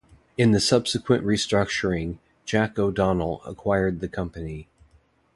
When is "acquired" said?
3.45-3.99